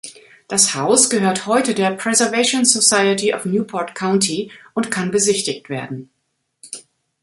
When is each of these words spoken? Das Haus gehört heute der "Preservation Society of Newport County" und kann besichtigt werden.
Das 0.47 0.73
Haus 0.73 1.11
gehört 1.11 1.45
heute 1.45 1.75
der 1.75 1.91
"Preservation 1.91 2.65
Society 2.65 3.35
of 3.35 3.45
Newport 3.45 3.93
County" 3.93 4.51
und 4.73 4.89
kann 4.89 5.11
besichtigt 5.11 5.69
werden. 5.69 6.09